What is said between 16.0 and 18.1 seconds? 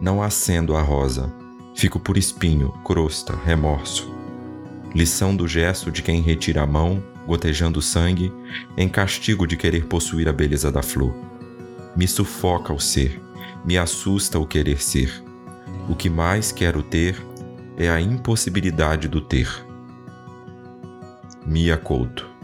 mais quero ter é a